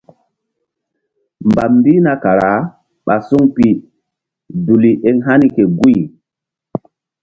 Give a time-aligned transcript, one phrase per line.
[1.49, 2.49] Mbam mbihna kara
[3.05, 3.67] ɓa suŋ pi
[4.65, 5.99] duli eŋ hani ke guy.